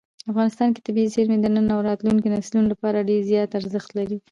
[0.31, 4.17] افغانستان کې طبیعي زیرمې د نن او راتلونکي نسلونو لپاره ډېر زیات ارزښت لري.